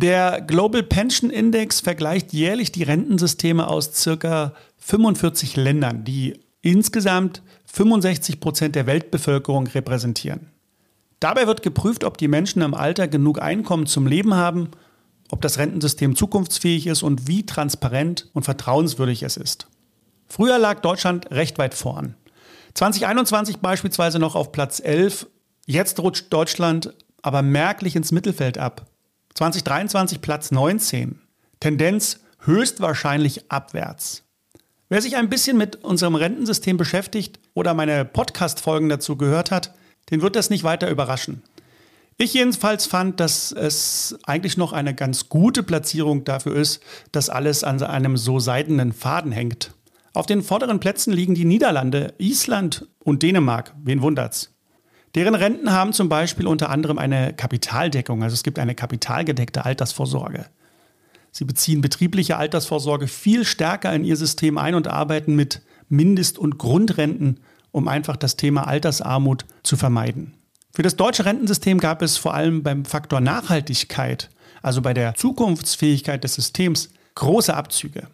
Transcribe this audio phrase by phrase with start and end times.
[0.00, 8.38] Der Global Pension Index vergleicht jährlich die Rentensysteme aus circa 45 Ländern, die insgesamt 65
[8.38, 10.52] Prozent der Weltbevölkerung repräsentieren.
[11.18, 14.68] Dabei wird geprüft, ob die Menschen im Alter genug Einkommen zum Leben haben,
[15.32, 19.66] ob das Rentensystem zukunftsfähig ist und wie transparent und vertrauenswürdig es ist.
[20.28, 22.14] Früher lag Deutschland recht weit vorn.
[22.74, 25.26] 2021 beispielsweise noch auf Platz 11,
[25.66, 28.86] jetzt rutscht Deutschland aber merklich ins Mittelfeld ab.
[29.38, 31.20] 2023 Platz 19.
[31.60, 34.24] Tendenz höchstwahrscheinlich abwärts.
[34.88, 39.74] Wer sich ein bisschen mit unserem Rentensystem beschäftigt oder meine Podcast-Folgen dazu gehört hat,
[40.10, 41.44] den wird das nicht weiter überraschen.
[42.16, 47.62] Ich jedenfalls fand, dass es eigentlich noch eine ganz gute Platzierung dafür ist, dass alles
[47.62, 49.70] an einem so seidenen Faden hängt.
[50.14, 53.72] Auf den vorderen Plätzen liegen die Niederlande, Island und Dänemark.
[53.84, 54.57] Wen wundert's?
[55.14, 60.46] Deren Renten haben zum Beispiel unter anderem eine Kapitaldeckung, also es gibt eine kapitalgedeckte Altersvorsorge.
[61.30, 66.58] Sie beziehen betriebliche Altersvorsorge viel stärker in ihr System ein und arbeiten mit Mindest- und
[66.58, 70.34] Grundrenten, um einfach das Thema Altersarmut zu vermeiden.
[70.72, 74.30] Für das deutsche Rentensystem gab es vor allem beim Faktor Nachhaltigkeit,
[74.62, 78.08] also bei der Zukunftsfähigkeit des Systems, große Abzüge.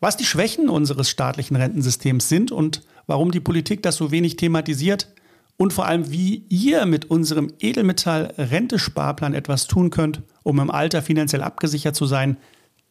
[0.00, 5.08] Was die Schwächen unseres staatlichen Rentensystems sind und warum die Politik das so wenig thematisiert,
[5.56, 11.42] und vor allem, wie ihr mit unserem Edelmetall-Rentesparplan etwas tun könnt, um im Alter finanziell
[11.42, 12.36] abgesichert zu sein,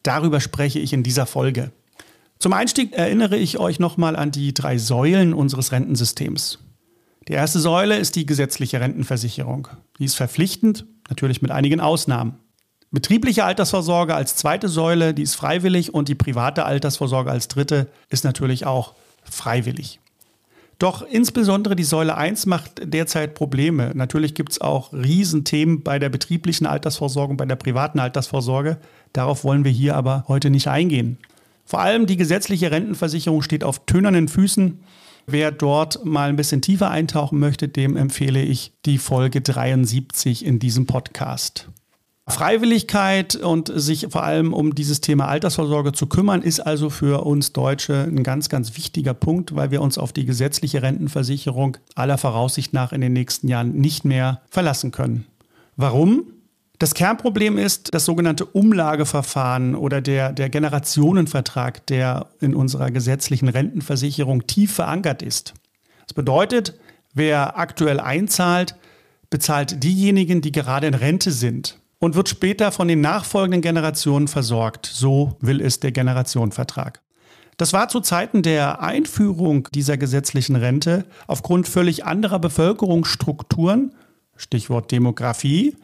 [0.02, 1.72] darüber spreche ich in dieser Folge.
[2.38, 6.58] Zum Einstieg erinnere ich euch nochmal an die drei Säulen unseres Rentensystems.
[7.28, 9.68] Die erste Säule ist die gesetzliche Rentenversicherung.
[9.98, 12.38] Die ist verpflichtend, natürlich mit einigen Ausnahmen.
[12.90, 18.24] Betriebliche Altersvorsorge als zweite Säule, die ist freiwillig und die private Altersvorsorge als dritte ist
[18.24, 20.00] natürlich auch freiwillig.
[20.78, 23.92] Doch insbesondere die Säule 1 macht derzeit Probleme.
[23.94, 28.78] Natürlich gibt es auch Riesenthemen bei der betrieblichen Altersvorsorge, bei der privaten Altersvorsorge.
[29.12, 31.18] Darauf wollen wir hier aber heute nicht eingehen.
[31.64, 34.80] Vor allem die gesetzliche Rentenversicherung steht auf tönernen Füßen.
[35.26, 40.58] Wer dort mal ein bisschen tiefer eintauchen möchte, dem empfehle ich die Folge 73 in
[40.58, 41.70] diesem Podcast.
[42.26, 47.52] Freiwilligkeit und sich vor allem um dieses Thema Altersvorsorge zu kümmern, ist also für uns
[47.52, 52.72] Deutsche ein ganz, ganz wichtiger Punkt, weil wir uns auf die gesetzliche Rentenversicherung aller Voraussicht
[52.72, 55.26] nach in den nächsten Jahren nicht mehr verlassen können.
[55.76, 56.24] Warum?
[56.78, 64.46] Das Kernproblem ist das sogenannte Umlageverfahren oder der, der Generationenvertrag, der in unserer gesetzlichen Rentenversicherung
[64.46, 65.52] tief verankert ist.
[66.06, 66.78] Das bedeutet,
[67.12, 68.76] wer aktuell einzahlt,
[69.28, 74.86] bezahlt diejenigen, die gerade in Rente sind und wird später von den nachfolgenden Generationen versorgt.
[74.86, 77.00] So will es der Generationenvertrag.
[77.56, 83.94] Das war zu Zeiten der Einführung dieser gesetzlichen Rente aufgrund völlig anderer Bevölkerungsstrukturen,
[84.36, 85.76] Stichwort Demografie,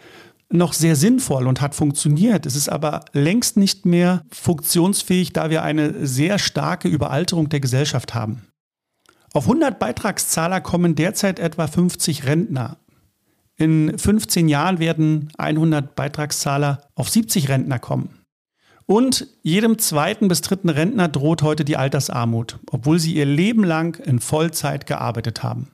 [0.52, 2.44] noch sehr sinnvoll und hat funktioniert.
[2.44, 8.14] Es ist aber längst nicht mehr funktionsfähig, da wir eine sehr starke Überalterung der Gesellschaft
[8.14, 8.42] haben.
[9.32, 12.78] Auf 100 Beitragszahler kommen derzeit etwa 50 Rentner.
[13.60, 18.20] In 15 Jahren werden 100 Beitragszahler auf 70 Rentner kommen.
[18.86, 24.02] Und jedem zweiten bis dritten Rentner droht heute die Altersarmut, obwohl sie ihr Leben lang
[24.02, 25.68] in Vollzeit gearbeitet haben.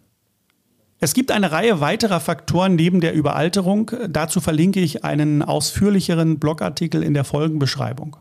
[0.99, 3.93] Es gibt eine Reihe weiterer Faktoren neben der Überalterung.
[4.09, 8.17] Dazu verlinke ich einen ausführlicheren Blogartikel in der Folgenbeschreibung.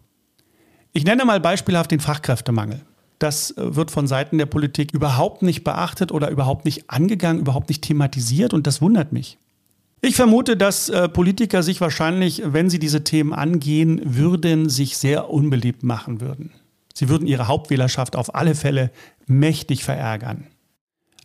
[0.94, 2.82] Ich nenne mal beispielhaft den Fachkräftemangel.
[3.18, 7.82] Das wird von Seiten der Politik überhaupt nicht beachtet oder überhaupt nicht angegangen, überhaupt nicht
[7.82, 9.40] thematisiert und das wundert mich.
[10.08, 15.32] Ich vermute, dass äh, Politiker sich wahrscheinlich, wenn sie diese Themen angehen würden, sich sehr
[15.32, 16.52] unbeliebt machen würden.
[16.94, 18.92] Sie würden ihre Hauptwählerschaft auf alle Fälle
[19.26, 20.46] mächtig verärgern.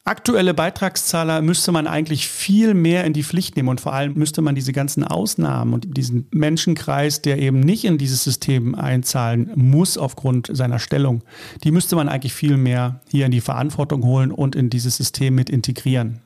[0.05, 4.41] Aktuelle Beitragszahler müsste man eigentlich viel mehr in die Pflicht nehmen und vor allem müsste
[4.41, 9.99] man diese ganzen Ausnahmen und diesen Menschenkreis, der eben nicht in dieses System einzahlen muss
[9.99, 11.23] aufgrund seiner Stellung,
[11.65, 15.35] die müsste man eigentlich viel mehr hier in die Verantwortung holen und in dieses System
[15.35, 16.23] mit integrieren.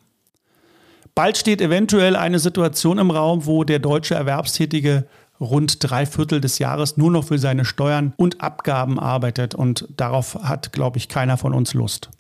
[1.14, 5.06] Bald steht eventuell eine Situation im Raum, wo der deutsche Erwerbstätige
[5.40, 9.54] rund drei Viertel des Jahres nur noch für seine Steuern und Abgaben arbeitet.
[9.54, 12.10] Und darauf hat, glaube ich, keiner von uns Lust.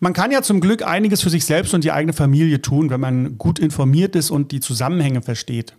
[0.00, 3.00] Man kann ja zum Glück einiges für sich selbst und die eigene Familie tun, wenn
[3.00, 5.76] man gut informiert ist und die Zusammenhänge versteht.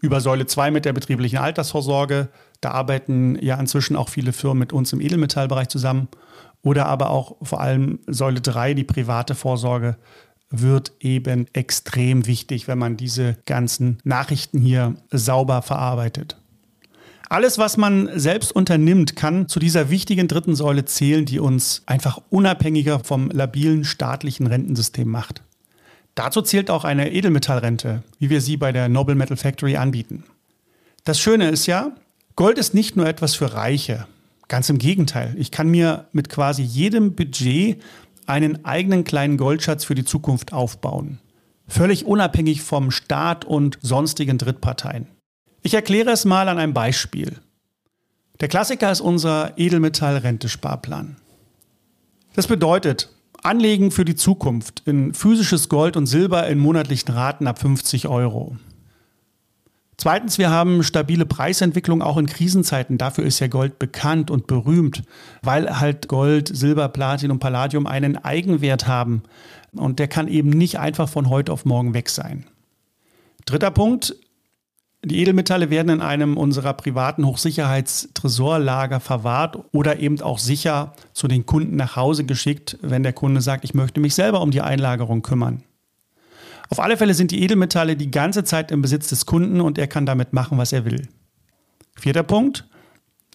[0.00, 2.30] Über Säule 2 mit der betrieblichen Altersvorsorge,
[2.62, 6.08] da arbeiten ja inzwischen auch viele Firmen mit uns im Edelmetallbereich zusammen.
[6.62, 9.96] Oder aber auch vor allem Säule 3, die private Vorsorge,
[10.50, 16.36] wird eben extrem wichtig, wenn man diese ganzen Nachrichten hier sauber verarbeitet.
[17.28, 22.20] Alles, was man selbst unternimmt, kann zu dieser wichtigen dritten Säule zählen, die uns einfach
[22.28, 25.42] unabhängiger vom labilen staatlichen Rentensystem macht.
[26.16, 30.24] Dazu zählt auch eine Edelmetallrente, wie wir sie bei der Noble Metal Factory anbieten.
[31.04, 31.92] Das Schöne ist ja,
[32.34, 34.06] Gold ist nicht nur etwas für Reiche.
[34.48, 35.34] Ganz im Gegenteil.
[35.38, 37.80] Ich kann mir mit quasi jedem Budget
[38.30, 41.18] einen eigenen kleinen Goldschatz für die Zukunft aufbauen.
[41.66, 45.06] Völlig unabhängig vom Staat und sonstigen Drittparteien.
[45.62, 47.38] Ich erkläre es mal an einem Beispiel.
[48.40, 51.16] Der Klassiker ist unser Edelmetall-Rentesparplan.
[52.34, 53.10] Das bedeutet,
[53.42, 58.56] Anlegen für die Zukunft in physisches Gold und Silber in monatlichen Raten ab 50 Euro.
[60.00, 62.96] Zweitens, wir haben stabile Preisentwicklung auch in Krisenzeiten.
[62.96, 65.02] Dafür ist ja Gold bekannt und berühmt,
[65.42, 69.24] weil halt Gold, Silber, Platin und Palladium einen Eigenwert haben.
[69.72, 72.46] Und der kann eben nicht einfach von heute auf morgen weg sein.
[73.44, 74.16] Dritter Punkt,
[75.04, 81.44] die Edelmetalle werden in einem unserer privaten Hochsicherheitstresorlager verwahrt oder eben auch sicher zu den
[81.44, 85.20] Kunden nach Hause geschickt, wenn der Kunde sagt, ich möchte mich selber um die Einlagerung
[85.20, 85.62] kümmern.
[86.70, 89.88] Auf alle Fälle sind die Edelmetalle die ganze Zeit im Besitz des Kunden und er
[89.88, 91.08] kann damit machen, was er will.
[91.96, 92.66] Vierter Punkt.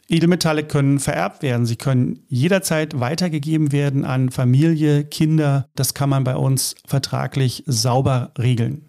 [0.08, 1.66] Edelmetalle können vererbt werden.
[1.66, 5.68] Sie können jederzeit weitergegeben werden an Familie, Kinder.
[5.76, 8.86] Das kann man bei uns vertraglich sauber regeln.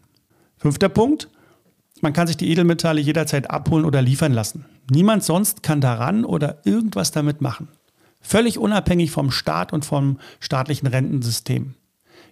[0.58, 1.28] Fünfter Punkt.
[2.00, 4.66] Man kann sich die Edelmetalle jederzeit abholen oder liefern lassen.
[4.90, 7.68] Niemand sonst kann daran oder irgendwas damit machen.
[8.20, 11.74] Völlig unabhängig vom Staat und vom staatlichen Rentensystem.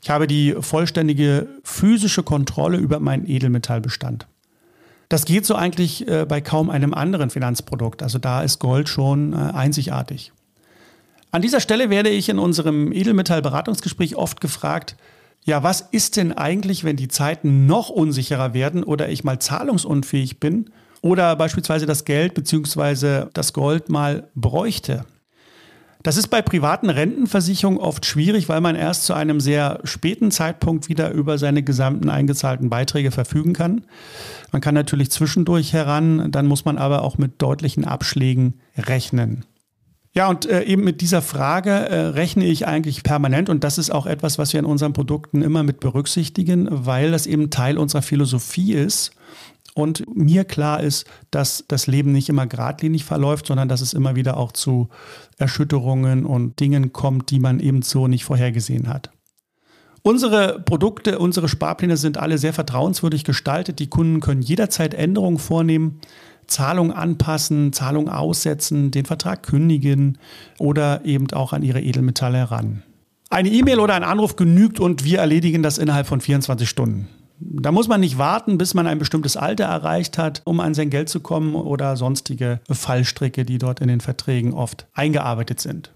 [0.02, 4.26] Ich habe die vollständige physische Kontrolle über meinen Edelmetallbestand.
[5.08, 8.02] Das geht so eigentlich äh, bei kaum einem anderen Finanzprodukt.
[8.02, 10.32] Also da ist Gold schon äh, einzigartig.
[11.30, 14.96] An dieser Stelle werde ich in unserem Edelmetallberatungsgespräch oft gefragt,
[15.44, 20.40] ja, was ist denn eigentlich, wenn die Zeiten noch unsicherer werden oder ich mal zahlungsunfähig
[20.40, 20.70] bin
[21.02, 23.26] oder beispielsweise das Geld bzw.
[23.34, 25.04] das Gold mal bräuchte?
[26.04, 30.90] Das ist bei privaten Rentenversicherungen oft schwierig, weil man erst zu einem sehr späten Zeitpunkt
[30.90, 33.86] wieder über seine gesamten eingezahlten Beiträge verfügen kann.
[34.52, 39.46] Man kann natürlich zwischendurch heran, dann muss man aber auch mit deutlichen Abschlägen rechnen.
[40.12, 43.90] Ja, und äh, eben mit dieser Frage äh, rechne ich eigentlich permanent und das ist
[43.90, 48.02] auch etwas, was wir in unseren Produkten immer mit berücksichtigen, weil das eben Teil unserer
[48.02, 49.12] Philosophie ist
[49.74, 54.14] und mir klar ist, dass das Leben nicht immer geradlinig verläuft, sondern dass es immer
[54.14, 54.88] wieder auch zu
[55.36, 59.10] Erschütterungen und Dingen kommt, die man eben so nicht vorhergesehen hat.
[60.02, 63.78] Unsere Produkte, unsere Sparpläne sind alle sehr vertrauenswürdig gestaltet.
[63.78, 66.00] Die Kunden können jederzeit Änderungen vornehmen.
[66.46, 70.18] Zahlung anpassen, Zahlung aussetzen, den Vertrag kündigen
[70.58, 72.82] oder eben auch an ihre Edelmetalle heran.
[73.30, 77.08] Eine E-Mail oder ein Anruf genügt und wir erledigen das innerhalb von 24 Stunden.
[77.46, 80.90] Da muss man nicht warten, bis man ein bestimmtes Alter erreicht hat, um an sein
[80.90, 85.92] Geld zu kommen oder sonstige Fallstricke, die dort in den Verträgen oft eingearbeitet sind.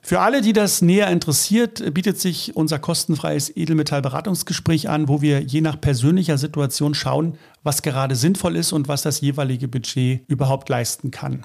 [0.00, 5.60] Für alle, die das näher interessiert, bietet sich unser kostenfreies Edelmetallberatungsgespräch an, wo wir je
[5.60, 11.10] nach persönlicher Situation schauen, was gerade sinnvoll ist und was das jeweilige Budget überhaupt leisten
[11.10, 11.42] kann.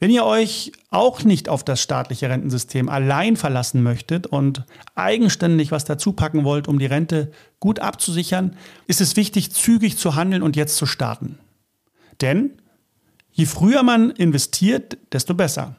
[0.00, 4.64] Wenn ihr euch auch nicht auf das staatliche Rentensystem allein verlassen möchtet und
[4.94, 7.30] eigenständig was dazu packen wollt, um die Rente
[7.60, 8.56] gut abzusichern,
[8.86, 11.38] ist es wichtig, zügig zu handeln und jetzt zu starten.
[12.22, 12.52] Denn
[13.30, 15.76] je früher man investiert, desto besser.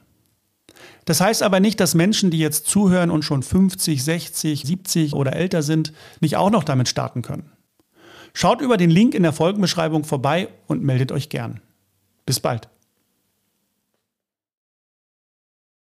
[1.06, 5.34] Das heißt aber nicht, dass Menschen, die jetzt zuhören und schon 50, 60, 70 oder
[5.34, 7.52] älter sind, nicht auch noch damit starten können.
[8.34, 11.60] Schaut über den Link in der Folgenbeschreibung vorbei und meldet euch gern.
[12.28, 12.70] Bis bald.